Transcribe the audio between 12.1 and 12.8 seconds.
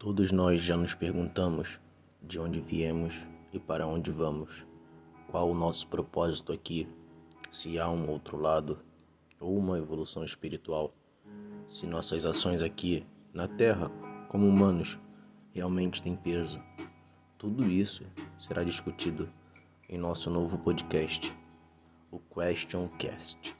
ações